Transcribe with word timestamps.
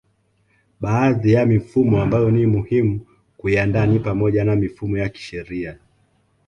Baadhi 0.79 1.33
ya 1.33 1.45
mifumo 1.45 2.01
ambayo 2.01 2.31
ni 2.31 2.45
muhimu 2.45 3.07
kuiandaa 3.37 3.85
ni 3.85 3.99
pamoja 3.99 4.43
na 4.43 4.55
mifumo 4.55 4.97
ya 4.97 5.09
kisheria 5.09 5.77